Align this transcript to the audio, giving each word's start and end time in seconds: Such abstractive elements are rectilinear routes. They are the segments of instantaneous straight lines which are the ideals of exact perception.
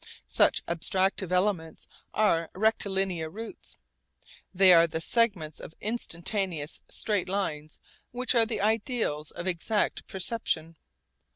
Such 0.25 0.65
abstractive 0.65 1.31
elements 1.31 1.85
are 2.11 2.49
rectilinear 2.55 3.29
routes. 3.29 3.77
They 4.51 4.73
are 4.73 4.87
the 4.87 4.99
segments 4.99 5.59
of 5.59 5.75
instantaneous 5.79 6.81
straight 6.89 7.29
lines 7.29 7.77
which 8.09 8.33
are 8.33 8.47
the 8.47 8.61
ideals 8.61 9.29
of 9.29 9.45
exact 9.45 10.07
perception. 10.07 10.75